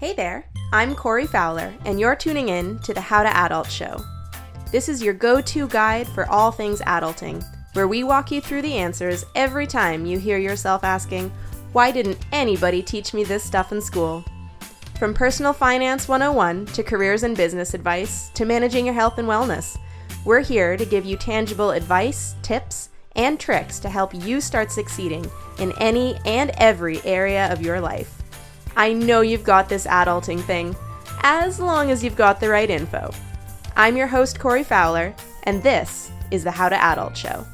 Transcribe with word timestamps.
Hey 0.00 0.12
there, 0.12 0.46
I'm 0.72 0.94
Corey 0.94 1.26
Fowler, 1.26 1.74
and 1.84 1.98
you're 1.98 2.14
tuning 2.14 2.50
in 2.50 2.78
to 2.84 2.94
the 2.94 3.00
How 3.00 3.24
to 3.24 3.36
Adult 3.36 3.68
Show. 3.68 4.00
This 4.70 4.88
is 4.88 5.02
your 5.02 5.12
go 5.12 5.40
to 5.40 5.66
guide 5.66 6.06
for 6.06 6.30
all 6.30 6.52
things 6.52 6.80
adulting, 6.82 7.44
where 7.72 7.88
we 7.88 8.04
walk 8.04 8.30
you 8.30 8.40
through 8.40 8.62
the 8.62 8.74
answers 8.74 9.24
every 9.34 9.66
time 9.66 10.06
you 10.06 10.16
hear 10.16 10.38
yourself 10.38 10.84
asking, 10.84 11.32
Why 11.72 11.90
didn't 11.90 12.24
anybody 12.30 12.80
teach 12.80 13.12
me 13.12 13.24
this 13.24 13.42
stuff 13.42 13.72
in 13.72 13.80
school? 13.80 14.24
From 15.00 15.14
personal 15.14 15.52
finance 15.52 16.06
101 16.06 16.66
to 16.66 16.84
careers 16.84 17.24
and 17.24 17.36
business 17.36 17.74
advice 17.74 18.30
to 18.34 18.44
managing 18.44 18.84
your 18.84 18.94
health 18.94 19.18
and 19.18 19.26
wellness, 19.26 19.76
we're 20.24 20.42
here 20.42 20.76
to 20.76 20.86
give 20.86 21.06
you 21.06 21.16
tangible 21.16 21.72
advice, 21.72 22.36
tips, 22.42 22.90
and 23.16 23.40
tricks 23.40 23.80
to 23.80 23.88
help 23.88 24.14
you 24.14 24.40
start 24.40 24.70
succeeding 24.70 25.28
in 25.58 25.72
any 25.78 26.16
and 26.24 26.52
every 26.58 27.04
area 27.04 27.52
of 27.52 27.60
your 27.60 27.80
life. 27.80 28.17
I 28.76 28.92
know 28.92 29.20
you've 29.20 29.44
got 29.44 29.68
this 29.68 29.86
adulting 29.86 30.40
thing, 30.40 30.76
as 31.22 31.58
long 31.58 31.90
as 31.90 32.04
you've 32.04 32.16
got 32.16 32.40
the 32.40 32.48
right 32.48 32.70
info. 32.70 33.10
I'm 33.76 33.96
your 33.96 34.06
host, 34.06 34.38
Corey 34.38 34.64
Fowler, 34.64 35.14
and 35.44 35.62
this 35.62 36.10
is 36.30 36.44
the 36.44 36.50
How 36.50 36.68
to 36.68 36.76
Adult 36.76 37.16
Show. 37.16 37.46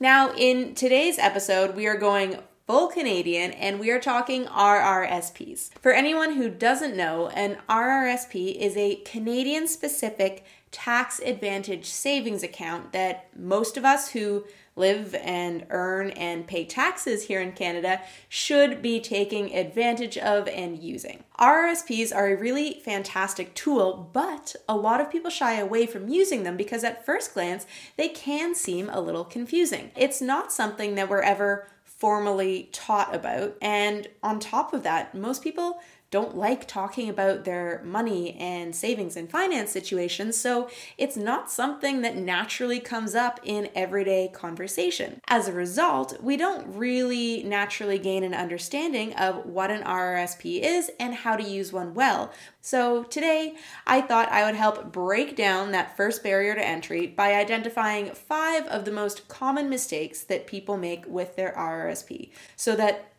Now, 0.00 0.34
in 0.36 0.74
today's 0.74 1.18
episode, 1.18 1.74
we 1.74 1.86
are 1.86 1.96
going 1.96 2.38
full 2.66 2.88
Canadian 2.88 3.52
and 3.52 3.78
we 3.78 3.90
are 3.90 4.00
talking 4.00 4.46
RRSPs. 4.46 5.70
For 5.80 5.92
anyone 5.92 6.34
who 6.34 6.48
doesn't 6.48 6.96
know, 6.96 7.28
an 7.28 7.58
RRSP 7.68 8.56
is 8.56 8.76
a 8.76 8.96
Canadian 8.96 9.68
specific 9.68 10.44
tax 10.74 11.20
advantage 11.20 11.86
savings 11.86 12.42
account 12.42 12.92
that 12.92 13.28
most 13.38 13.76
of 13.76 13.84
us 13.84 14.10
who 14.10 14.44
live 14.74 15.14
and 15.22 15.64
earn 15.70 16.10
and 16.10 16.48
pay 16.48 16.64
taxes 16.64 17.28
here 17.28 17.40
in 17.40 17.52
Canada 17.52 18.00
should 18.28 18.82
be 18.82 18.98
taking 18.98 19.54
advantage 19.54 20.18
of 20.18 20.48
and 20.48 20.76
using. 20.82 21.22
RRSPs 21.38 22.12
are 22.12 22.26
a 22.26 22.36
really 22.36 22.80
fantastic 22.84 23.54
tool, 23.54 24.10
but 24.12 24.56
a 24.68 24.76
lot 24.76 25.00
of 25.00 25.12
people 25.12 25.30
shy 25.30 25.54
away 25.60 25.86
from 25.86 26.08
using 26.08 26.42
them 26.42 26.56
because 26.56 26.82
at 26.82 27.06
first 27.06 27.34
glance 27.34 27.66
they 27.96 28.08
can 28.08 28.52
seem 28.52 28.90
a 28.90 29.00
little 29.00 29.24
confusing. 29.24 29.92
It's 29.94 30.20
not 30.20 30.52
something 30.52 30.96
that 30.96 31.08
we're 31.08 31.22
ever 31.22 31.68
formally 31.84 32.68
taught 32.72 33.14
about, 33.14 33.56
and 33.62 34.08
on 34.24 34.40
top 34.40 34.74
of 34.74 34.82
that, 34.82 35.14
most 35.14 35.44
people 35.44 35.78
don't 36.14 36.36
like 36.36 36.68
talking 36.68 37.08
about 37.08 37.44
their 37.44 37.82
money 37.84 38.36
and 38.38 38.72
savings 38.72 39.16
and 39.16 39.28
finance 39.28 39.72
situations, 39.72 40.38
so 40.38 40.70
it's 40.96 41.16
not 41.16 41.50
something 41.50 42.02
that 42.02 42.14
naturally 42.14 42.78
comes 42.78 43.16
up 43.16 43.40
in 43.42 43.68
everyday 43.74 44.28
conversation. 44.28 45.20
As 45.26 45.48
a 45.48 45.52
result, 45.52 46.22
we 46.22 46.36
don't 46.36 46.76
really 46.76 47.42
naturally 47.42 47.98
gain 47.98 48.22
an 48.22 48.32
understanding 48.32 49.12
of 49.14 49.44
what 49.44 49.72
an 49.72 49.82
RRSP 49.82 50.60
is 50.62 50.88
and 51.00 51.16
how 51.16 51.34
to 51.34 51.42
use 51.42 51.72
one 51.72 51.94
well. 51.94 52.32
So 52.60 53.02
today, 53.02 53.56
I 53.84 54.00
thought 54.00 54.30
I 54.30 54.44
would 54.44 54.54
help 54.54 54.92
break 54.92 55.34
down 55.34 55.72
that 55.72 55.96
first 55.96 56.22
barrier 56.22 56.54
to 56.54 56.64
entry 56.64 57.08
by 57.08 57.34
identifying 57.34 58.14
five 58.14 58.68
of 58.68 58.84
the 58.84 58.92
most 58.92 59.26
common 59.26 59.68
mistakes 59.68 60.22
that 60.22 60.46
people 60.46 60.76
make 60.76 61.06
with 61.08 61.34
their 61.34 61.52
RRSP 61.58 62.30
so 62.54 62.76
that 62.76 63.13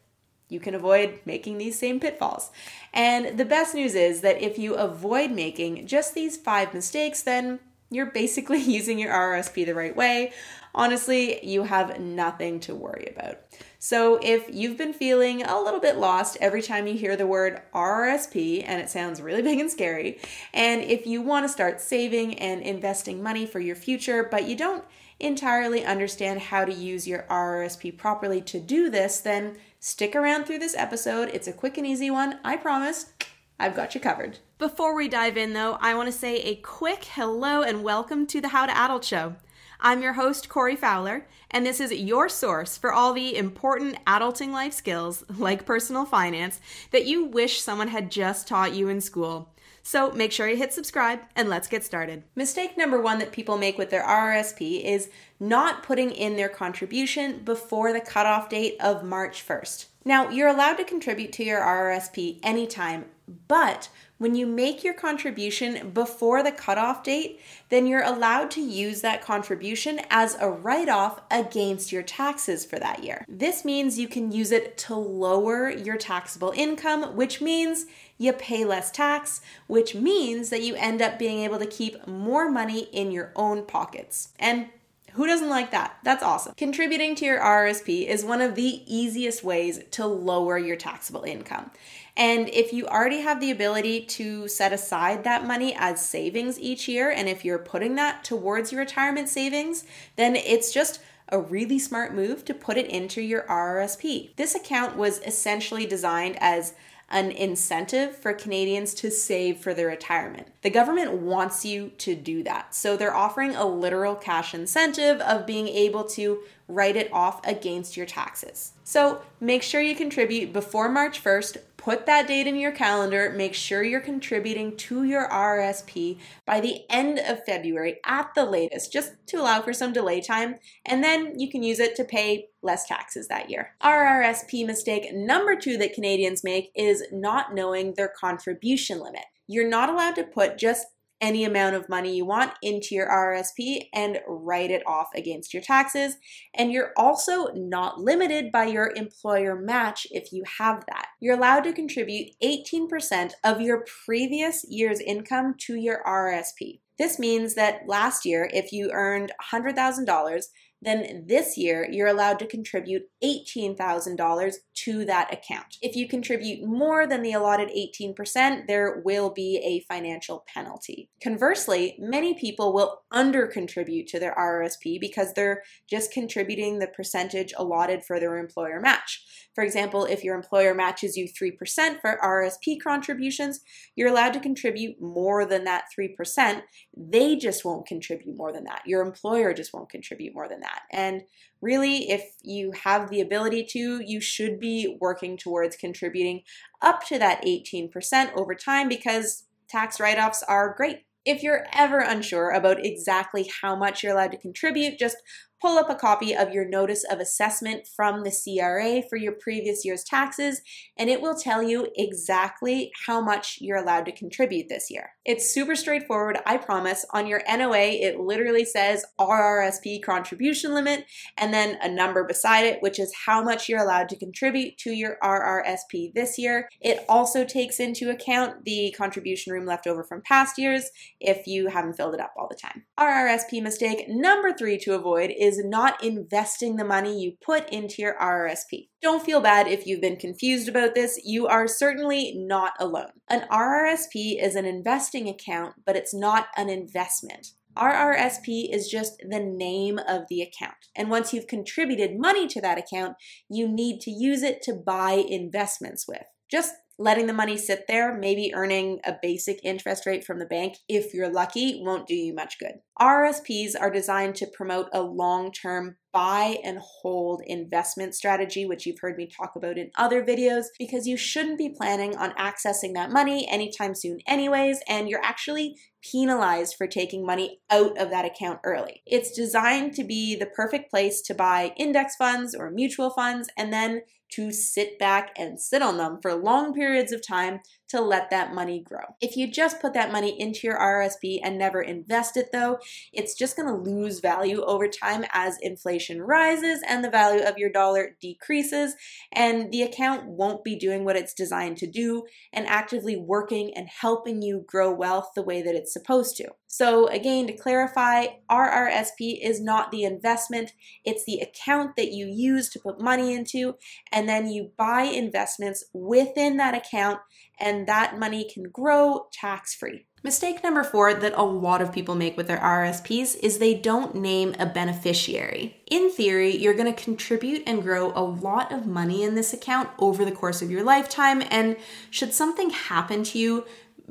you 0.50 0.60
can 0.60 0.76
avoid 0.76 1.20
making 1.26 1.58
these 1.58 1.78
same 1.78 2.00
pitfalls. 2.00 2.52
And 2.94 3.38
the 3.38 3.46
best 3.46 3.74
news 3.74 3.96
is 3.96 4.22
that 4.22 4.42
if 4.42 4.58
you 4.58 4.76
avoid 4.76 5.32
making 5.32 5.88
just 5.88 6.14
these 6.14 6.38
five 6.38 6.74
mistakes, 6.74 7.24
then 7.24 7.60
you're 7.90 8.08
basically 8.08 8.60
using 8.62 9.00
your 9.00 9.14
RRSP 9.14 9.66
the 9.66 9.74
right 9.74 9.96
way. 9.96 10.34
Honestly, 10.74 11.44
you 11.46 11.64
have 11.64 12.00
nothing 12.00 12.60
to 12.62 12.76
worry 12.76 13.08
about. 13.16 13.40
So, 13.80 14.20
if 14.22 14.48
you've 14.52 14.78
been 14.78 14.94
feeling 14.94 15.44
a 15.44 15.62
little 15.62 15.80
bit 15.80 15.98
lost 15.98 16.38
every 16.42 16.62
time 16.62 16.88
you 16.88 16.96
hear 16.96 17.16
the 17.16 17.28
word 17.28 17.62
RRSP 17.74 18.64
and 18.66 18.82
it 18.82 18.90
sounds 18.90 19.22
really 19.22 19.42
big 19.44 19.60
and 19.60 19.72
scary, 19.72 20.20
and 20.54 20.82
if 20.82 21.06
you 21.08 21.22
want 21.22 21.46
to 21.46 21.50
start 21.50 21.80
saving 21.80 22.38
and 22.40 22.62
investing 22.62 23.24
money 23.24 23.46
for 23.46 23.60
your 23.60 23.76
future, 23.76 24.28
but 24.30 24.48
you 24.48 24.56
don't 24.56 24.84
entirely 25.20 25.86
understand 25.86 26.42
how 26.42 26.66
to 26.66 26.74
use 26.74 27.08
your 27.08 27.26
RRSP 27.30 27.98
properly 27.98 28.42
to 28.42 28.60
do 28.60 28.90
this, 28.90 29.20
then 29.20 29.56
Stick 29.88 30.16
around 30.16 30.46
through 30.46 30.58
this 30.58 30.74
episode. 30.76 31.30
It's 31.32 31.48
a 31.48 31.54
quick 31.54 31.78
and 31.78 31.86
easy 31.86 32.10
one, 32.10 32.40
I 32.44 32.58
promise. 32.58 33.14
I've 33.60 33.76
got 33.76 33.94
you 33.94 34.02
covered. 34.02 34.40
Before 34.58 34.96
we 34.96 35.08
dive 35.08 35.38
in, 35.38 35.54
though, 35.54 35.78
I 35.80 35.94
want 35.94 36.08
to 36.08 36.12
say 36.12 36.38
a 36.38 36.56
quick 36.56 37.04
hello 37.04 37.62
and 37.62 37.84
welcome 37.84 38.26
to 38.26 38.42
the 38.42 38.48
How 38.48 38.66
to 38.66 38.76
Adult 38.76 39.06
Show. 39.06 39.36
I'm 39.80 40.02
your 40.02 40.14
host, 40.14 40.50
Corey 40.50 40.76
Fowler, 40.76 41.28
and 41.52 41.64
this 41.64 41.80
is 41.80 41.92
your 41.92 42.30
source 42.30 42.80
for 42.80 42.92
all 42.92 43.14
the 43.14 43.38
important 43.38 44.04
adulting 44.06 44.52
life 44.52 44.74
skills, 44.74 45.24
like 45.30 45.68
personal 45.68 46.04
finance, 46.04 46.60
that 46.90 47.06
you 47.06 47.24
wish 47.24 47.62
someone 47.62 47.90
had 47.90 48.10
just 48.10 48.48
taught 48.48 48.74
you 48.74 48.90
in 48.90 49.02
school. 49.02 49.54
So 49.88 50.12
make 50.12 50.32
sure 50.32 50.48
you 50.48 50.58
hit 50.58 50.74
subscribe 50.74 51.20
and 51.36 51.48
let's 51.48 51.68
get 51.68 51.84
started. 51.84 52.24
Mistake 52.36 52.76
number 52.76 53.00
one 53.00 53.20
that 53.20 53.32
people 53.32 53.56
make 53.56 53.78
with 53.78 53.92
their 53.92 54.04
RRSP 54.04 54.84
is 54.84 55.12
not 55.40 55.84
putting 55.84 56.10
in 56.10 56.36
their 56.36 56.50
contribution 56.50 57.42
before 57.46 57.94
the 57.94 58.02
cutoff 58.02 58.50
date 58.50 58.78
of 58.80 59.04
March 59.04 59.48
1st. 59.48 59.86
Now, 60.04 60.30
you're 60.30 60.48
allowed 60.48 60.78
to 60.78 60.86
contribute 60.86 61.32
to 61.34 61.44
your 61.44 61.62
RRSP 61.62 62.40
anytime, 62.42 63.06
but 63.48 63.90
when 64.18 64.34
you 64.34 64.46
make 64.46 64.84
your 64.84 64.94
contribution 64.94 65.90
before 65.90 66.42
the 66.42 66.52
cutoff 66.52 67.04
date, 67.04 67.42
then 67.70 67.86
you're 67.86 68.04
allowed 68.04 68.50
to 68.52 68.62
use 68.62 69.02
that 69.02 69.22
contribution 69.22 70.00
as 70.10 70.36
a 70.40 70.50
write 70.50 70.90
off 70.90 71.22
against 71.30 71.92
your 71.92 72.04
taxes 72.04 72.64
for 72.66 72.80
that 72.80 73.04
year. 73.04 73.26
This 73.28 73.66
means 73.66 74.00
you 74.00 74.08
can 74.08 74.32
use 74.32 74.52
it 74.52 74.78
to 74.80 74.96
lower 74.96 75.70
your 75.70 75.98
taxable 75.98 76.54
income, 76.56 77.16
which 77.16 77.42
means 77.42 77.88
you 78.18 78.34
pay 78.34 78.66
less 78.66 78.92
tax, 78.92 79.42
which 79.68 79.96
means 79.96 80.50
that 80.50 80.62
you 80.62 80.76
end 80.76 81.02
up 81.02 81.20
being 81.20 81.40
able 81.40 81.60
to 81.60 81.66
keep 81.66 82.08
more 82.08 82.50
money 82.50 82.84
in 82.92 83.12
your 83.12 83.32
own 83.36 83.66
pockets. 83.66 84.30
And 84.40 84.68
who 85.14 85.28
doesn't 85.28 85.50
like 85.50 85.72
that? 85.72 85.98
That's 86.04 86.24
awesome. 86.24 86.56
Contributing 86.56 87.16
to 87.16 87.26
your 87.26 87.40
RSP 87.40 88.06
is 88.06 88.26
one 88.26 88.42
of 88.42 88.56
the 88.56 88.84
easiest 88.86 89.46
ways 89.46 89.80
to 89.92 90.06
lower 90.06 90.58
your 90.58 90.76
taxable 90.76 91.24
income. 91.24 91.72
And 92.18 92.50
if 92.50 92.74
you 92.74 92.86
already 92.88 93.22
have 93.22 93.40
the 93.40 93.52
ability 93.52 94.02
to 94.02 94.48
set 94.50 94.74
aside 94.74 95.24
that 95.24 95.46
money 95.48 95.74
as 95.78 96.06
savings 96.06 96.60
each 96.60 96.88
year, 96.88 97.10
and 97.10 97.30
if 97.30 97.46
you're 97.46 97.60
putting 97.60 97.96
that 97.96 98.24
towards 98.24 98.72
your 98.72 98.82
retirement 98.82 99.30
savings, 99.30 99.86
then 100.18 100.36
it's 100.36 100.74
just 100.74 101.00
a 101.30 101.40
really 101.40 101.80
smart 101.80 102.14
move 102.14 102.46
to 102.46 102.54
put 102.54 102.78
it 102.78 102.88
into 102.88 103.22
your 103.22 103.44
RRSP. 103.44 104.36
This 104.36 104.54
account 104.54 104.96
was 104.96 105.20
essentially 105.20 105.86
designed 105.86 106.38
as 106.40 106.74
an 107.16 107.32
incentive 107.32 108.14
for 108.14 108.34
Canadians 108.34 108.94
to 108.94 109.10
save 109.10 109.58
for 109.60 109.74
their 109.74 109.88
retirement. 109.88 110.48
The 110.64 110.70
government 110.70 111.14
wants 111.14 111.64
you 111.64 111.94
to 112.00 112.14
do 112.14 112.44
that. 112.44 112.76
So 112.76 112.98
they're 112.98 113.16
offering 113.16 113.56
a 113.56 113.66
literal 113.66 114.16
cash 114.16 114.54
incentive 114.54 115.22
of 115.22 115.46
being 115.46 115.70
able 115.70 116.04
to 116.10 116.42
write 116.68 116.96
it 116.96 117.12
off 117.14 117.46
against 117.46 117.96
your 117.96 118.06
taxes. 118.06 118.74
So 118.84 119.22
make 119.40 119.64
sure 119.64 119.82
you 119.82 119.96
contribute 119.96 120.54
before 120.54 120.90
March 120.90 121.24
1st 121.24 121.58
Put 121.86 122.08
that 122.08 122.28
date 122.28 122.48
in 122.48 122.56
your 122.56 122.72
calendar. 122.72 123.30
Make 123.30 123.54
sure 123.54 123.84
you're 123.84 124.00
contributing 124.00 124.76
to 124.76 125.04
your 125.04 125.30
RSP 125.30 126.18
by 126.44 126.60
the 126.60 126.82
end 126.90 127.20
of 127.20 127.46
February 127.46 128.00
at 128.04 128.32
the 128.34 128.44
latest, 128.44 128.92
just 128.92 129.12
to 129.28 129.38
allow 129.38 129.62
for 129.62 129.72
some 129.72 129.94
delay 129.94 130.20
time. 130.20 130.56
And 130.84 131.04
then 131.04 131.40
you 131.40 131.48
can 131.48 131.62
use 131.62 131.80
it 131.80 131.96
to 131.98 132.04
pay 132.04 132.48
less 132.64 132.88
taxes 132.88 133.28
that 133.28 133.52
year. 133.52 133.76
RRSP 133.84 134.66
mistake 134.66 135.14
number 135.14 135.56
two 135.56 135.78
that 135.78 135.94
Canadians 135.94 136.44
make 136.44 136.72
is 136.76 137.04
not 137.12 137.54
knowing 137.54 137.94
their 137.94 138.12
contribution 138.20 139.00
limit. 139.00 139.26
You're 139.46 139.70
not 139.70 139.92
allowed 139.92 140.16
to 140.16 140.24
put 140.24 140.58
just 140.58 140.88
any 141.22 141.44
amount 141.44 141.76
of 141.76 141.90
money 141.90 142.16
you 142.16 142.26
want 142.26 142.52
into 142.62 142.94
your 142.96 143.08
RRSP 143.10 143.88
and 143.94 144.20
write 144.28 144.72
it 144.72 144.84
off 144.86 145.08
against 145.16 145.54
your 145.54 145.64
taxes. 145.64 146.18
And 146.54 146.72
you're 146.72 146.92
also 146.98 147.48
not 147.54 148.00
limited 148.00 148.52
by 148.52 148.66
your 148.66 148.92
employer 148.96 149.56
match 149.56 150.06
if 150.12 150.32
you 150.32 150.44
have 150.58 150.86
that. 150.88 151.08
You're 151.20 151.38
allowed 151.38 151.64
to 151.66 151.74
contribute 151.74 152.32
18% 152.44 153.34
of 153.44 153.62
your 153.62 153.86
previous 154.06 154.66
year's 154.68 155.00
income 155.00 155.56
to 155.62 155.76
your 155.76 156.02
RRSP. 156.06 156.80
This 156.98 157.20
means 157.20 157.56
that 157.56 157.82
last 157.88 158.26
year, 158.26 158.50
if 158.54 158.72
you 158.72 158.90
earned 158.92 159.32
$100,000, 159.52 160.44
then 160.82 161.26
this 161.28 161.58
year 161.58 161.88
you're 161.90 162.08
allowed 162.08 162.40
to 162.40 162.48
contribute 162.48 163.04
$18,000 163.24 164.56
to 164.74 165.06
that 165.06 165.34
account. 165.34 165.78
If 165.82 165.96
you 165.96 166.08
contribute 166.08 166.64
more 166.68 167.08
than 167.08 167.22
the 167.22 167.34
allotted 167.34 167.70
18%, 167.70 168.68
there 168.68 169.02
will 169.04 169.30
be 169.30 169.58
a 169.64 169.86
financial 169.92 170.46
penalty. 170.54 171.10
Conversely, 171.24 171.96
many 172.00 172.34
people 172.34 172.74
will 172.74 173.02
under 173.12 173.48
contribute 173.48 174.08
to 174.08 174.20
their 174.20 174.36
RRSP 174.36 175.00
because 175.00 175.34
they're 175.34 175.64
just 175.90 176.12
contributing 176.12 176.80
the 176.80 176.88
percentage 176.88 177.54
allotted 177.58 178.04
for 178.04 178.20
their 178.20 178.38
employer 178.38 178.80
match. 178.80 179.26
For 179.56 179.64
example, 179.64 180.06
if 180.06 180.24
your 180.24 180.36
employer 180.36 180.74
matches 180.74 181.16
you 181.16 181.28
3% 181.28 182.02
for 182.02 182.20
RSP 182.22 182.78
contributions, 182.84 183.62
you're 183.96 184.10
allowed 184.10 184.34
to 184.34 184.40
contribute 184.40 185.02
more 185.02 185.46
than 185.46 185.64
that 185.64 185.86
3%. 185.98 186.62
They 186.96 187.38
just 187.38 187.64
won't 187.64 187.88
contribute 187.88 188.38
more 188.38 188.52
than 188.52 188.66
that. 188.66 188.82
Your 188.86 189.02
employer 189.02 189.54
just 189.54 189.74
won't 189.74 189.90
contribute 189.90 190.36
more 190.36 190.50
than 190.50 190.60
that. 190.60 190.75
That. 190.76 190.84
And 190.98 191.24
really, 191.62 192.10
if 192.10 192.24
you 192.44 192.72
have 192.84 193.10
the 193.10 193.22
ability 193.22 193.66
to, 193.72 194.02
you 194.06 194.22
should 194.22 194.60
be 194.60 194.98
working 195.00 195.38
towards 195.38 195.76
contributing 195.76 196.42
up 196.82 197.06
to 197.08 197.18
that 197.20 197.44
18% 197.44 198.34
over 198.36 198.54
time 198.56 198.88
because 198.88 199.46
tax 199.68 200.00
write 200.00 200.20
offs 200.20 200.44
are 200.48 200.74
great. 200.76 201.06
If 201.26 201.42
you're 201.42 201.66
ever 201.74 202.00
unsure 202.00 202.52
about 202.52 202.86
exactly 202.86 203.50
how 203.62 203.76
much 203.76 204.04
you're 204.04 204.14
allowed 204.14 204.32
to 204.32 204.38
contribute, 204.38 205.00
just 205.00 205.18
pull 205.66 205.80
up 205.80 205.90
a 205.90 205.96
copy 205.96 206.36
of 206.36 206.52
your 206.52 206.64
notice 206.64 207.04
of 207.10 207.20
assessment 207.20 207.88
from 207.88 208.22
the 208.22 208.30
CRA 208.30 209.02
for 209.10 209.16
your 209.16 209.32
previous 209.32 209.84
year's 209.84 210.04
taxes, 210.04 210.62
and 210.96 211.10
it 211.10 211.20
will 211.20 211.34
tell 211.34 211.64
you 211.64 211.88
exactly 211.96 212.92
how 213.08 213.20
much 213.20 213.58
you're 213.60 213.80
allowed 213.80 214.06
to 214.06 214.12
contribute 214.12 214.70
this 214.70 214.92
year. 214.92 215.10
It's 215.26 215.52
super 215.52 215.76
straightforward, 215.76 216.38
I 216.46 216.58
promise. 216.58 217.04
On 217.16 217.26
your 217.26 217.42
NOA, 217.50 217.98
it 218.00 218.20
literally 218.20 218.64
says 218.64 219.06
RRSP 219.20 220.04
contribution 220.04 220.72
limit 220.72 221.06
and 221.36 221.52
then 221.52 221.80
a 221.82 221.90
number 221.90 222.24
beside 222.24 222.68
it, 222.68 222.84
which 222.84 223.00
is 223.00 223.12
how 223.26 223.42
much 223.42 223.68
you're 223.68 223.82
allowed 223.82 224.08
to 224.10 224.16
contribute 224.16 224.78
to 224.78 224.92
your 224.92 225.18
RRSP 225.24 226.14
this 226.14 226.38
year. 226.38 226.70
It 226.80 227.04
also 227.10 227.44
takes 227.44 227.80
into 227.80 228.12
account 228.12 228.66
the 228.66 228.94
contribution 228.96 229.52
room 229.52 229.66
left 229.66 229.88
over 229.88 230.04
from 230.04 230.22
past 230.22 230.60
years 230.60 230.92
if 231.20 231.48
you 231.48 231.70
haven't 231.70 231.94
filled 231.98 232.14
it 232.14 232.20
up 232.20 232.36
all 232.38 232.48
the 232.48 232.56
time. 232.56 232.84
RRSP 233.00 233.64
mistake 233.64 234.06
number 234.08 234.54
three 234.54 234.78
to 234.78 234.94
avoid 234.94 235.34
is 235.36 235.55
not 235.64 236.04
investing 236.04 236.76
the 236.76 236.84
money 236.84 237.22
you 237.22 237.34
put 237.44 237.70
into 237.70 238.02
your 238.02 238.16
RRSP. 238.20 238.90
Don't 239.02 239.24
feel 239.24 239.42
bad 239.42 239.68
if 239.68 239.86
you've 239.86 240.02
been 240.02 240.18
confused 240.18 240.68
about 240.68 240.96
this. 240.96 241.20
You 241.24 241.48
are 241.48 241.68
certainly 241.68 242.34
not 242.36 242.74
alone. 242.80 243.12
An 243.30 243.48
RRSP 243.52 244.42
is 244.42 244.56
an 244.56 244.66
investing 244.66 245.30
account, 245.30 245.76
but 245.86 245.96
it's 245.96 246.14
not 246.14 246.48
an 246.58 246.70
investment. 246.70 247.50
RRSP 247.78 248.74
is 248.74 248.88
just 248.88 249.18
the 249.20 249.40
name 249.40 250.00
of 250.08 250.24
the 250.30 250.42
account. 250.42 250.76
And 250.96 251.10
once 251.10 251.34
you've 251.34 251.48
contributed 251.48 252.18
money 252.18 252.48
to 252.48 252.62
that 252.62 252.78
account, 252.78 253.16
you 253.50 253.68
need 253.68 254.00
to 254.02 254.12
use 254.12 254.44
it 254.44 254.62
to 254.64 254.74
buy 254.74 255.24
investments 255.28 256.08
with. 256.08 256.24
Just 256.50 256.74
letting 256.98 257.28
the 257.28 257.34
money 257.34 257.58
sit 257.58 257.86
there, 257.88 258.18
maybe 258.18 258.54
earning 258.54 259.00
a 259.06 259.16
basic 259.22 259.60
interest 259.64 260.06
rate 260.06 260.24
from 260.24 260.40
the 260.40 260.46
bank, 260.46 260.78
if 260.88 261.14
you're 261.14 261.32
lucky, 261.32 261.82
won't 261.84 262.08
do 262.08 262.16
you 262.16 262.34
much 262.34 262.58
good. 262.60 262.76
RSPs 263.00 263.74
are 263.80 263.92
designed 263.92 264.36
to 264.36 264.48
promote 264.48 264.88
a 264.94 265.02
long 265.02 265.52
term 265.52 265.98
buy 266.16 266.60
and 266.64 266.80
hold 266.80 267.42
investment 267.46 268.16
strategy, 268.16 268.66
which 268.66 268.86
you've 268.86 269.00
heard 269.02 269.18
me 269.18 269.28
talk 269.28 269.58
about 269.58 269.78
in 269.78 269.92
other 269.98 270.24
videos, 270.24 270.68
because 270.80 271.06
you 271.06 271.18
shouldn't 271.18 271.58
be 271.58 271.70
planning 271.70 272.16
on 272.16 272.32
accessing 272.32 272.94
that 272.94 273.12
money 273.12 273.46
anytime 273.52 273.94
soon, 273.94 274.20
anyways, 274.26 274.80
and 274.88 275.10
you're 275.10 275.24
actually 275.24 275.76
penalized 276.02 276.76
for 276.78 276.88
taking 276.88 277.26
money 277.26 277.60
out 277.70 277.98
of 277.98 278.12
that 278.12 278.24
account 278.24 278.60
early. 278.64 279.04
It's 279.06 279.32
designed 279.32 279.94
to 279.96 280.06
be 280.06 280.38
the 280.38 280.46
perfect 280.46 280.90
place 280.90 281.22
to 281.24 281.34
buy 281.34 281.74
index 281.76 282.16
funds 282.16 282.56
or 282.56 282.72
mutual 282.72 283.10
funds 283.10 283.50
and 283.58 283.74
then 283.74 284.04
to 284.36 284.52
sit 284.52 284.98
back 284.98 285.34
and 285.38 285.60
sit 285.60 285.82
on 285.82 285.98
them 285.98 286.20
for 286.22 286.34
long 286.34 286.74
periods 286.74 287.12
of 287.12 287.26
time 287.26 287.60
to 287.96 288.02
let 288.02 288.30
that 288.30 288.54
money 288.54 288.82
grow. 288.82 289.16
If 289.22 289.38
you 289.38 289.52
just 289.52 289.82
put 289.82 289.94
that 289.94 290.12
money 290.12 290.40
into 290.40 290.68
your 290.68 290.78
RSP 290.78 291.40
and 291.44 291.58
never 291.58 291.82
invest 291.82 292.38
it 292.38 292.50
though, 292.52 292.80
it's 293.14 293.36
just 293.36 293.56
going 293.56 293.68
to 293.68 293.90
lose 293.90 294.20
value 294.20 294.62
over 294.64 294.88
time 294.88 295.26
as 295.34 295.58
inflation 295.62 296.22
rises 296.22 296.82
and 296.88 297.04
the 297.04 297.10
value 297.10 297.44
of 297.44 297.58
your 297.58 297.72
dollar 297.72 298.18
decreases 298.22 298.96
and 299.32 299.72
the 299.72 299.82
account 299.82 300.28
won't 300.28 300.64
be 300.64 300.76
doing 300.76 301.06
what 301.06 301.16
it's 301.16 301.34
designed 301.34 301.78
to 301.78 301.88
do 301.88 302.24
and 302.52 302.68
actively 302.68 303.16
working 303.16 303.72
and 303.76 303.88
helping 303.88 304.42
you 304.42 304.66
grow 304.68 304.94
wealth 304.94 305.32
the 305.36 305.44
way 305.44 305.62
that 305.62 305.76
it's 305.76 305.94
supposed 305.94 306.36
to. 306.38 306.50
So 306.68 307.08
again, 307.08 307.48
to 307.48 307.54
clarify, 307.54 308.26
RRSP 308.52 309.40
is 309.42 309.62
not 309.62 309.92
the 309.92 310.04
investment, 310.04 310.74
it's 311.06 311.24
the 311.24 311.40
account 311.40 311.96
that 311.96 312.12
you 312.12 312.28
use 312.28 312.70
to 312.72 312.80
put 312.80 313.00
money 313.00 313.34
into 313.34 313.76
and 314.12 314.28
then 314.28 314.50
you 314.50 314.72
buy 314.78 315.04
investments 315.04 315.86
within 315.94 316.58
that 316.58 316.76
account 316.76 317.20
and 317.60 317.88
that 317.88 318.20
money 318.20 318.50
can 318.52 318.64
grow 318.64 319.28
tax 319.32 319.74
free. 319.74 320.06
Mistake 320.24 320.64
number 320.64 320.84
four 320.84 321.14
that 321.14 321.34
a 321.36 321.44
lot 321.44 321.84
of 321.84 321.94
people 321.94 322.16
make 322.16 322.36
with 322.36 322.48
their 322.48 322.58
RSPs 322.58 323.38
is 323.44 323.60
they 323.60 323.76
don't 323.76 324.16
name 324.16 324.56
a 324.58 324.66
beneficiary. 324.66 325.84
In 325.86 326.10
theory, 326.10 326.56
you're 326.58 326.74
going 326.74 326.92
to 326.92 327.04
contribute 327.04 327.62
and 327.68 327.84
grow 327.84 328.12
a 328.16 328.24
lot 328.24 328.72
of 328.72 328.88
money 328.88 329.22
in 329.22 329.36
this 329.36 329.54
account 329.54 329.90
over 330.00 330.26
the 330.26 330.32
course 330.32 330.64
of 330.64 330.72
your 330.72 330.84
lifetime, 330.84 331.44
and 331.52 331.78
should 332.10 332.34
something 332.34 332.72
happen 332.72 333.24
to 333.26 333.38
you 333.38 333.66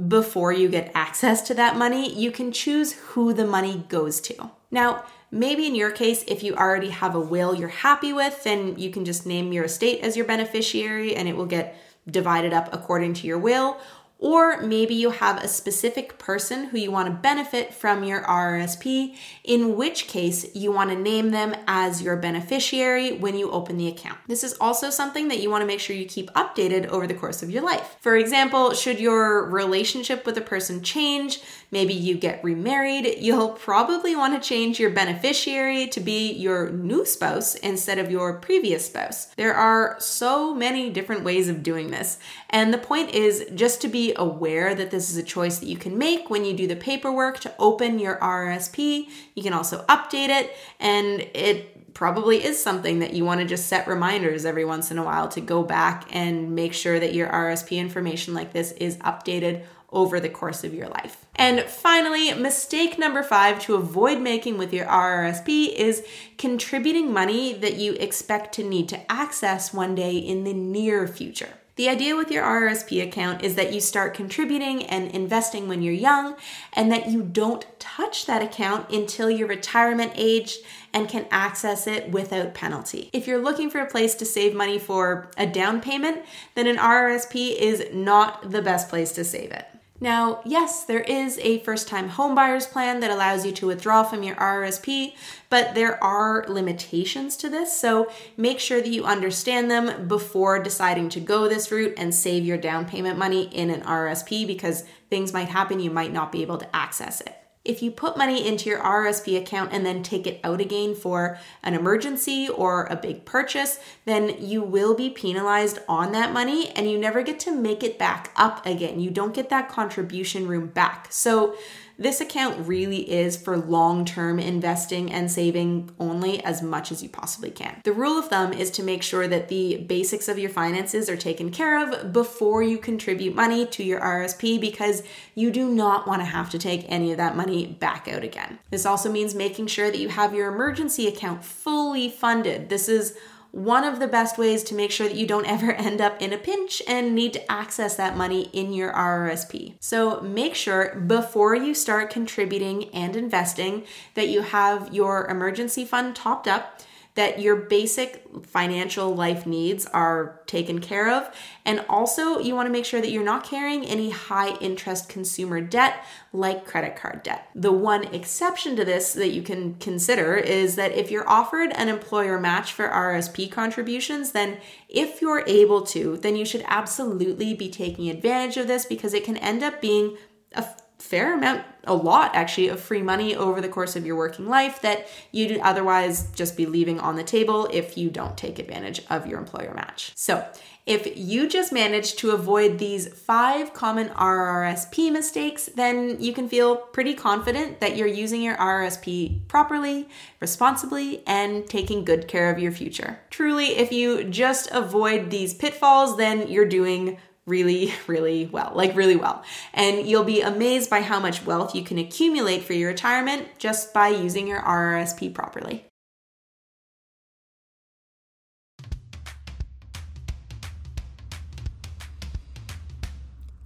before 0.09 0.53
you 0.53 0.69
get 0.69 0.91
access 0.95 1.43
to 1.43 1.55
that 1.55 1.77
money, 1.77 2.13
you 2.13 2.31
can 2.31 2.53
choose 2.53 2.93
who 2.93 3.33
the 3.33 3.47
money 3.47 3.85
goes 3.89 4.21
to. 4.23 4.51
Now, 4.71 5.05
maybe 5.31 5.67
in 5.67 5.75
your 5.75 5.91
case, 5.91 6.25
if 6.27 6.43
you 6.43 6.55
already 6.55 6.91
have 6.91 7.15
a 7.15 7.21
will 7.21 7.55
you're 7.55 7.69
happy 7.69 8.13
with, 8.13 8.43
then 8.45 8.79
you 8.79 8.91
can 8.91 9.05
just 9.05 9.27
name 9.27 9.53
your 9.53 9.65
estate 9.65 10.01
as 10.01 10.17
your 10.17 10.27
beneficiary 10.27 11.15
and 11.15 11.29
it 11.29 11.37
will 11.37 11.47
get 11.47 11.77
divided 12.11 12.53
up 12.53 12.69
according 12.73 13.15
to 13.15 13.27
your 13.27 13.39
will. 13.39 13.79
Or 14.19 14.63
maybe 14.63 14.95
you 14.95 15.11
have 15.11 15.43
a 15.43 15.49
specific 15.49 16.19
person 16.19 16.67
who 16.67 16.79
you 16.79 16.91
want 16.91 17.09
to 17.09 17.15
benefit 17.15 17.75
from 17.75 18.05
your 18.05 18.23
RRSP, 18.23 19.17
in 19.43 19.77
which 19.77 20.07
case 20.07 20.55
you 20.55 20.73
want 20.73 20.91
to 20.91 20.97
name 20.97 21.31
them 21.31 21.55
as 21.67 22.01
your 22.01 22.17
beneficiary 22.17 23.13
when 23.13 23.37
you 23.37 23.51
open 23.51 23.77
the 23.77 23.89
account. 23.89 24.19
This 24.27 24.43
is 24.43 24.55
also 24.61 24.89
something 24.89 25.29
that 25.29 25.41
you 25.41 25.51
want 25.51 25.63
to 25.63 25.67
make 25.67 25.81
sure 25.81 25.95
you 25.95 26.07
keep 26.07 26.31
updated 26.33 26.87
over 26.87 27.07
the 27.07 27.15
course 27.15 27.43
of 27.43 27.51
your 27.51 27.63
life. 27.63 27.97
For 28.01 28.17
example, 28.17 28.73
should 28.73 28.99
your 28.99 29.45
relationship 29.51 30.25
with 30.25 30.39
a 30.39 30.43
person 30.43 30.83
change, 30.83 31.41
maybe 31.71 31.93
you 31.93 32.15
get 32.15 32.43
remarried, 32.43 33.17
you'll 33.19 33.51
probably 33.51 34.17
want 34.17 34.41
to 34.41 34.49
change 34.49 34.81
your 34.81 34.91
beneficiary 34.91 35.89
to 35.89 36.01
be 36.01 36.33
your 36.33 36.71
new 36.71 37.05
spouse 37.05 37.57
instead 37.57 37.99
of 37.99 38.11
your 38.11 38.39
previous 38.39 38.87
spouse. 38.87 39.27
There 39.37 39.55
are 39.55 39.97
so 39.99 40.55
many 40.55 40.89
different 40.89 41.25
ways 41.25 41.49
of 41.49 41.63
doing 41.63 41.91
this. 41.91 42.19
And 42.49 42.73
the 42.73 42.79
point 42.79 43.11
is 43.11 43.45
just 43.55 43.81
to 43.83 43.89
be 43.89 44.04
aware 44.13 44.75
that 44.75 44.91
this 44.91 45.11
is 45.11 45.17
a 45.17 45.23
choice 45.23 45.59
that 45.59 45.67
you 45.67 45.77
can 45.77 45.97
make 45.97 46.29
when 46.29 46.45
you 46.45 46.53
do 46.53 46.67
the 46.67 46.77
paperwork 46.77 47.41
to 47.41 47.55
open 47.59 47.99
your 47.99 48.17
RRSP. 48.17 49.09
You 49.35 49.43
can 49.43 49.53
also 49.53 49.85
update 49.85 50.29
it, 50.29 50.55
and 50.79 51.21
it 51.35 51.95
probably 51.95 52.45
is 52.45 52.61
something 52.63 52.99
that 52.99 53.15
you 53.15 53.25
want 53.25 53.41
to 53.41 53.47
just 53.47 53.69
set 53.69 53.87
reminders 53.87 54.45
every 54.45 54.65
once 54.65 54.91
in 54.91 54.99
a 54.99 55.05
while 55.05 55.29
to 55.29 55.41
go 55.41 55.63
back 55.63 56.07
and 56.11 56.55
make 56.55 56.75
sure 56.75 56.99
that 56.99 57.15
your 57.15 57.29
RSP 57.29 57.79
information 57.79 58.35
like 58.35 58.53
this 58.53 58.73
is 58.73 58.97
updated 58.99 59.65
over 59.95 60.19
the 60.19 60.29
course 60.29 60.65
of 60.65 60.75
your 60.75 60.89
life. 60.89 61.25
And 61.37 61.61
finally, 61.63 62.35
mistake 62.35 62.99
number 62.99 63.23
five 63.23 63.61
to 63.61 63.77
avoid 63.77 64.21
making 64.21 64.59
with 64.59 64.73
your 64.73 64.87
RRSP 64.87 65.73
is 65.73 66.05
contributing 66.37 67.13
money 67.13 67.53
that 67.55 67.77
you 67.77 67.93
expect 67.95 68.55
to 68.57 68.65
need 68.65 68.89
to 68.89 69.13
access 69.13 69.73
one 69.73 69.95
day 69.95 70.17
in 70.17 70.43
the 70.43 70.53
near 70.53 71.07
future. 71.07 71.55
The 71.77 71.89
idea 71.89 72.15
with 72.15 72.31
your 72.31 72.45
RRSP 72.45 73.03
account 73.03 73.43
is 73.43 73.57
that 73.57 73.73
you 73.73 73.81
start 73.81 74.15
contributing 74.15 74.85
and 74.85 75.11
investing 75.11 75.67
when 75.67 75.83
you're 75.83 75.93
young, 75.93 76.37
and 76.73 76.93
that 76.93 77.09
you 77.09 77.23
don't 77.23 77.67
touch 77.81 78.27
that 78.27 78.43
account 78.43 78.91
until 78.91 79.29
your 79.29 79.49
retirement 79.49 80.13
age 80.15 80.59
and 80.93 81.09
can 81.09 81.27
access 81.33 81.89
it 81.89 82.11
without 82.11 82.55
penalty. 82.55 83.11
If 83.13 83.27
you're 83.27 83.43
looking 83.43 83.71
for 83.71 83.81
a 83.81 83.91
place 83.91 84.15
to 84.17 84.25
save 84.25 84.55
money 84.55 84.79
for 84.79 85.31
a 85.37 85.47
down 85.47 85.81
payment, 85.81 86.23
then 86.55 86.69
an 86.69 86.77
RRSP 86.77 87.57
is 87.57 87.89
not 87.93 88.53
the 88.53 88.63
best 88.63 88.89
place 88.89 89.11
to 89.13 89.25
save 89.25 89.51
it. 89.51 89.67
Now, 90.01 90.41
yes, 90.45 90.85
there 90.85 91.01
is 91.01 91.39
a 91.39 91.61
first 91.61 91.87
time 91.87 92.11
homebuyers 92.11 92.71
plan 92.71 93.01
that 93.01 93.13
allows 93.13 93.47
you 93.47 93.53
to 93.53 93.69
withdraw 93.69 94.03
from 94.03 94.25
your 94.25 94.35
RRSP, 94.37 95.15
but 95.49 95.75
there 95.75 96.03
are 96.03 96.45
limitations 96.49 97.37
to 97.39 97.49
this. 97.49 97.79
So 97.79 98.11
make 98.37 98.59
sure 98.59 98.81
that 98.81 98.89
you 98.89 99.05
understand 99.05 99.71
them 99.71 100.09
before 100.09 100.59
deciding 100.59 101.11
to 101.11 101.21
go 101.21 101.49
this 101.49 101.71
route 101.71 101.95
and 101.97 102.13
save 102.13 102.45
your 102.45 102.59
down 102.59 102.87
payment 102.87 103.19
money 103.19 103.45
in 103.45 103.71
an 103.71 103.83
RRSP 103.83 104.47
because 104.47 104.85
things 105.11 105.33
might 105.33 105.49
happen, 105.49 105.79
you 105.79 105.91
might 105.91 106.13
not 106.13 106.33
be 106.33 106.43
able 106.43 106.59
to 106.59 106.77
access 106.77 107.21
it. 107.21 107.44
If 107.65 107.83
you 107.83 107.91
put 107.91 108.19
money 108.19 108.47
into 108.47 108.69
your 108.69 108.81
RSP 108.81 109.39
account 109.39 109.73
and 109.73 109.87
then 109.87 110.03
take 110.03 110.27
it 110.27 110.39
out 110.45 110.61
again 110.61 110.95
for 110.95 111.39
an 111.63 111.75
emergency 111.75 112.47
or 112.49 112.85
a 112.85 112.97
big 112.97 113.25
purchase, 113.25 113.79
then 114.05 114.37
you 114.39 114.63
will 114.63 114.95
be 114.95 115.09
penalized 115.09 115.79
on 115.89 116.13
that 116.13 116.33
money 116.33 116.69
and 116.71 116.91
you 116.91 116.99
never 116.99 117.23
get 117.23 117.41
to 117.41 117.53
make 117.53 117.83
it 117.83 117.99
back 117.99 118.33
up 118.37 118.65
again. 118.67 119.01
You 119.01 119.11
don't 119.11 119.35
get 119.35 119.49
that 119.49 119.71
contribution 119.71 120.47
room 120.47 120.67
back. 120.67 121.07
So 121.11 121.57
this 121.99 122.21
account 122.21 122.67
really 122.67 123.11
is 123.11 123.37
for 123.37 123.57
long 123.57 124.05
term 124.05 124.39
investing 124.39 125.13
and 125.13 125.31
saving 125.31 125.91
only 125.99 126.43
as 126.45 126.63
much 126.63 126.91
as 126.91 127.03
you 127.03 127.09
possibly 127.09 127.51
can. 127.51 127.81
The 127.85 127.93
rule 127.93 128.19
of 128.19 128.29
thumb 128.29 128.53
is 128.53 128.71
to 128.73 128.83
make 128.83 129.03
sure 129.03 129.29
that 129.29 129.49
the 129.49 129.79
basics 129.79 130.29
of 130.29 130.39
your 130.39 130.51
finances 130.51 131.09
are 131.09 131.17
taken 131.17 131.51
care 131.51 131.81
of 131.81 132.13
before 132.13 132.63
you 132.63 132.79
contribute 132.79 133.35
money 133.35 133.67
to 133.67 133.85
your 133.85 134.01
RSP 134.01 134.61
because 134.61 135.03
you 135.35 135.51
do 135.51 135.69
not 135.69 136.07
want 136.07 136.21
to 136.21 136.27
have 136.27 136.51
to 136.51 136.59
take 136.59 136.85
any 136.89 137.13
of 137.13 137.19
that 137.19 137.37
money 137.37 137.67
back 137.67 138.09
out 138.09 138.25
again. 138.25 138.59
This 138.71 138.87
also 138.87 139.11
means 139.11 139.35
making 139.35 139.67
sure 139.69 139.91
that 139.91 139.99
you 139.99 140.09
have 140.09 140.35
your 140.35 140.53
emergency 140.53 141.07
account 141.07 141.45
fully 141.45 142.09
funded. 142.09 142.69
This 142.69 142.89
is 142.89 143.17
one 143.55 143.85
of 143.85 144.01
the 144.01 144.09
best 144.09 144.37
ways 144.37 144.65
to 144.65 144.75
make 144.75 144.91
sure 144.91 145.07
that 145.09 145.17
you 145.17 145.27
don't 145.27 145.47
ever 145.55 145.73
end 145.73 146.01
up 146.01 146.21
in 146.21 146.33
a 146.33 146.39
pinch 146.39 146.83
and 146.89 147.15
need 147.15 147.33
to 147.33 147.53
access 147.53 147.95
that 147.97 148.17
money 148.17 148.51
in 148.53 148.73
your 148.73 148.93
RRSP. 148.93 149.75
So 149.81 150.21
make 150.21 150.55
sure 150.55 150.97
before 151.07 151.55
you 151.55 151.73
start 151.73 152.11
contributing 152.11 152.91
and 152.91 153.15
investing 153.15 153.85
that 154.15 154.29
you 154.29 154.43
have 154.43 154.93
your 154.93 155.27
emergency 155.29 155.85
fund 155.85 156.17
topped 156.17 156.49
up 156.49 156.81
that 157.15 157.41
your 157.41 157.55
basic 157.55 158.25
financial 158.45 159.15
life 159.15 159.47
needs 159.47 159.87
are 159.87 160.41
taken 160.47 160.81
care 160.81 161.11
of. 161.11 161.33
And 161.65 161.85
also, 161.89 162.39
you 162.41 162.55
want 162.55 162.67
to 162.67 162.73
make 162.73 162.85
sure 162.85 163.01
that 163.01 163.11
you're 163.11 163.23
not 163.23 163.45
carrying 163.45 163.87
any 163.87 164.11
high 164.11 164.57
interest 164.57 165.09
consumer 165.09 165.61
debt 165.61 166.05
like 166.33 166.67
credit 166.67 166.97
card 166.97 167.23
debt. 167.23 167.49
The 167.55 167.71
one 167.71 168.05
exception 168.13 168.75
to 168.77 168.85
this 168.85 169.13
that 169.13 169.31
you 169.31 169.43
can 169.43 169.75
consider 169.75 170.35
is 170.35 170.75
that 170.75 170.93
if 170.93 171.11
you're 171.11 171.29
offered 171.29 171.71
an 171.75 171.89
employer 171.89 172.41
match 172.41 172.73
for 172.73 172.89
RSP 172.89 173.51
contributions, 173.51 174.33
then 174.33 174.59
if 174.89 175.23
you're 175.23 175.45
able 175.47 175.83
to, 175.83 176.17
then 176.17 176.35
you 176.35 176.45
should 176.45 176.65
absolutely 176.67 177.55
be 177.55 177.71
taking 177.71 178.11
advantage 178.11 178.57
of 178.57 178.67
this 178.67 178.85
because 178.85 179.15
it 179.15 179.25
can 179.25 179.37
end 179.37 179.63
up 179.63 179.81
being 179.81 180.17
a 180.53 180.65
fair 181.05 181.35
amount, 181.35 181.63
a 181.85 181.95
lot 181.95 182.35
actually, 182.35 182.69
of 182.69 182.81
free 182.81 183.03
money 183.03 183.37
over 183.37 183.61
the 183.61 183.69
course 183.69 183.95
of 183.95 184.07
your 184.07 184.17
working 184.17 184.49
life 184.49 184.81
that 184.81 185.07
you'd 185.33 185.61
otherwise 185.61 186.31
just 186.33 186.57
be 186.57 186.65
leaving 186.65 186.99
on 186.99 187.17
the 187.17 187.23
table 187.23 187.69
if 187.73 187.99
you 187.99 188.09
don't 188.09 188.39
take 188.39 188.59
advantage 188.59 189.03
of 189.11 189.27
your 189.27 189.39
employer 189.39 189.75
match. 189.75 190.13
So, 190.17 190.47
if 190.87 191.17
you 191.17 191.49
just 191.49 191.73
manage 191.73 192.17
to 192.17 192.33
avoid 192.33 192.79
these 192.79 193.09
five 193.09 193.73
common 193.73 194.09
RRSP 194.11 195.11
mistakes, 195.11 195.71
then 195.75 196.21
you 196.21 196.35
can 196.35 196.47
feel 196.47 196.77
pretty 196.77 197.15
confident 197.15 197.81
that 197.81 197.97
you're 197.97 198.07
using 198.07 198.43
your 198.43 198.57
RRSP 198.57 199.49
properly, 199.49 200.09
responsibly, 200.41 201.23
and 201.27 201.67
taking 201.67 202.05
good 202.05 202.29
care 202.29 202.51
of 202.51 202.59
your 202.59 202.73
future. 202.73 203.21
Truly, 203.31 203.77
if 203.77 203.93
you 203.93 204.25
just 204.25 204.71
avoid 204.73 205.31
these 205.31 205.55
pitfalls, 205.55 206.19
then 206.19 206.49
you're 206.49 206.69
doing 206.69 207.19
really, 207.47 207.93
really 208.07 208.47
well, 208.47 208.73
like 208.75 208.97
really 208.97 209.17
well. 209.17 209.43
And 209.73 210.07
you'll 210.07 210.25
be 210.25 210.41
amazed 210.41 210.91
by 210.91 211.01
how 211.01 211.21
much 211.21 211.45
wealth 211.45 211.75
you 211.75 211.83
can 211.83 211.99
accumulate 211.99 212.63
for 212.63 212.73
your 212.73 212.91
retirement 212.91 213.49
just 213.59 213.93
by 213.95 214.09
using 214.09 214.47
your 214.47 214.61
RRSP 214.61 215.35
properly. 215.35 215.87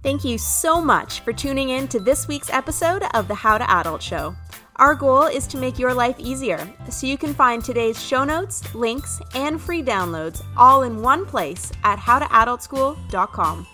Thank 0.01 0.23
you 0.23 0.37
so 0.37 0.81
much 0.81 1.19
for 1.19 1.33
tuning 1.33 1.69
in 1.69 1.87
to 1.89 1.99
this 1.99 2.27
week's 2.27 2.49
episode 2.49 3.03
of 3.13 3.27
the 3.27 3.35
How 3.35 3.57
to 3.57 3.69
Adult 3.69 4.01
Show. 4.01 4.33
Our 4.79 4.95
goal 4.95 5.23
is 5.23 5.45
to 5.47 5.57
make 5.57 5.77
your 5.77 5.93
life 5.93 6.15
easier, 6.19 6.65
so 6.89 7.05
you 7.05 7.17
can 7.17 7.33
find 7.33 7.61
today's 7.61 8.01
show 8.01 8.23
notes, 8.23 8.73
links, 8.73 9.19
and 9.35 9.59
free 9.59 9.83
downloads 9.83 10.41
all 10.55 10.83
in 10.83 11.01
one 11.01 11.25
place 11.25 11.69
at 11.83 11.99
howtoadultschool.com. 11.99 13.67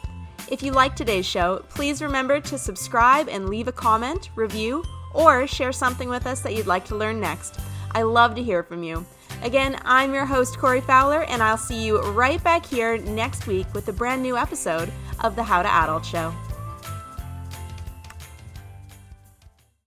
If 0.49 0.63
you 0.63 0.71
like 0.71 0.95
today's 0.95 1.27
show, 1.27 1.63
please 1.69 2.01
remember 2.01 2.39
to 2.39 2.57
subscribe 2.57 3.29
and 3.29 3.49
leave 3.49 3.67
a 3.67 3.71
comment, 3.71 4.31
review, 4.35 4.83
or 5.13 5.45
share 5.45 5.71
something 5.71 6.09
with 6.09 6.25
us 6.25 6.41
that 6.41 6.55
you'd 6.55 6.65
like 6.65 6.85
to 6.85 6.95
learn 6.95 7.19
next. 7.19 7.59
I 7.91 8.01
love 8.01 8.33
to 8.33 8.43
hear 8.43 8.63
from 8.63 8.81
you. 8.81 9.05
Again, 9.43 9.77
I'm 9.85 10.11
your 10.11 10.25
host, 10.25 10.57
Corey 10.57 10.81
Fowler, 10.81 11.23
and 11.25 11.43
I'll 11.43 11.55
see 11.55 11.85
you 11.85 12.01
right 12.01 12.43
back 12.43 12.65
here 12.65 12.97
next 12.97 13.45
week 13.45 13.71
with 13.75 13.87
a 13.89 13.93
brand 13.93 14.23
new 14.23 14.35
episode 14.37 14.91
of 15.23 15.35
the 15.35 15.43
How 15.43 15.61
to 15.61 15.71
Adult 15.71 16.03
Show. 16.03 16.33